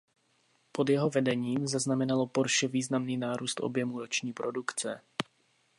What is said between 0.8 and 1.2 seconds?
jeho